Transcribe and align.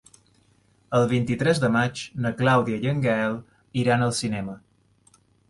El 0.99 1.03
vint-i-tres 1.11 1.61
de 1.63 1.69
maig 1.75 2.01
na 2.23 2.31
Clàudia 2.39 2.81
i 2.87 2.91
en 2.93 3.05
Gaël 3.05 3.37
iran 3.85 4.09
al 4.09 4.17
cinema. 4.23 4.59